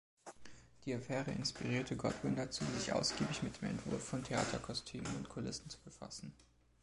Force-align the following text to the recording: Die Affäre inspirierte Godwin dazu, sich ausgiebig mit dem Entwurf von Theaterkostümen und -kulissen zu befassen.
Die 0.83 0.95
Affäre 0.95 1.29
inspirierte 1.29 1.95
Godwin 1.95 2.35
dazu, 2.35 2.63
sich 2.75 2.91
ausgiebig 2.91 3.43
mit 3.43 3.61
dem 3.61 3.67
Entwurf 3.69 4.03
von 4.03 4.23
Theaterkostümen 4.23 5.15
und 5.17 5.29
-kulissen 5.29 5.69
zu 5.69 5.79
befassen. 5.81 6.33